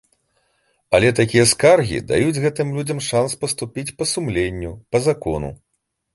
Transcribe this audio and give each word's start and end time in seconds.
Але 0.97 1.09
такія 1.19 1.43
скаргі 1.51 1.99
даюць 2.13 2.41
гэтым 2.47 2.73
людзям 2.79 3.03
шанс 3.09 3.37
паступіць 3.45 3.95
па 4.01 4.09
сумленню, 4.15 4.75
па 4.95 5.05
закону. 5.11 5.49